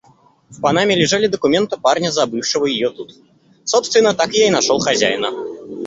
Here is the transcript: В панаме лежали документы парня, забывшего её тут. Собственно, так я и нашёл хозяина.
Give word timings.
В 0.49 0.59
панаме 0.61 0.95
лежали 0.95 1.27
документы 1.27 1.77
парня, 1.77 2.09
забывшего 2.09 2.65
её 2.65 2.89
тут. 2.89 3.13
Собственно, 3.65 4.15
так 4.15 4.33
я 4.33 4.47
и 4.47 4.49
нашёл 4.49 4.79
хозяина. 4.79 5.29